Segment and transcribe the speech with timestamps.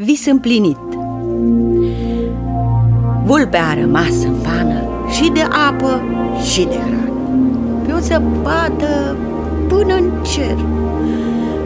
[0.00, 0.78] vis împlinit.
[3.24, 6.02] Vulpea a rămas în pană și de apă
[6.42, 7.10] și de hrană.
[7.86, 9.16] Pe o zăpadă
[9.68, 10.56] până în cer.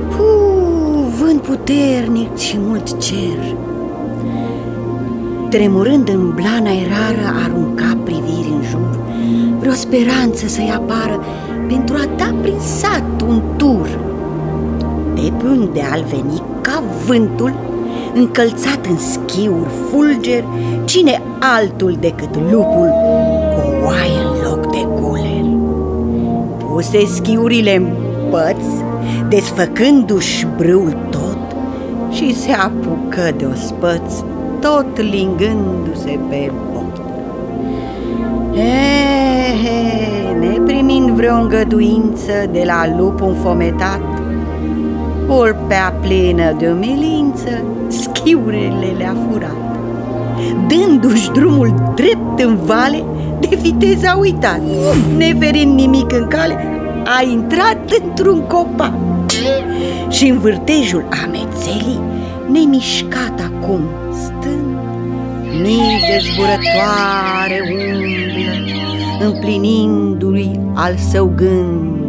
[0.09, 3.57] Puh, vânt puternic și mult cer.
[5.49, 8.99] Tremurând în blana erară, arunca priviri în jur.
[9.59, 11.25] Vreo speranță să-i apară
[11.69, 13.89] pentru a da prin sat un tur.
[15.15, 17.71] De pe un deal veni ca vântul
[18.15, 20.45] Încălțat în schiuri fulger
[20.85, 22.91] Cine altul decât lupul
[23.55, 25.45] Cu oaie în loc de guler
[26.59, 27.89] Puse schiurile în
[28.31, 28.85] păți
[29.29, 31.39] Desfăcându-și brâul tot
[32.11, 34.25] Și se apucă de ospăți
[34.61, 37.01] Tot lingându-se pe bot.
[38.55, 39.23] He,
[40.41, 44.12] neprimind vreo îngăduință De la lupul înfometat
[45.27, 49.77] Pulpea plină de umilință Schiurile le-a furat.
[50.69, 53.05] Dându-și drumul drept în vale
[53.41, 54.61] De viteză a uitat.
[55.17, 56.55] Neferind nimic în cale
[57.05, 58.95] A intrat într-un copac.
[60.09, 62.01] Și în vârtejul amețelii
[62.51, 64.77] Nemișcat acum stând
[65.63, 72.02] Mii de zburătoare umblă Împlinindu-i al său gând